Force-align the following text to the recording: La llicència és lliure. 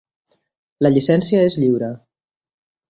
La 0.85 0.93
llicència 0.95 1.45
és 1.51 1.59
lliure. 1.65 1.95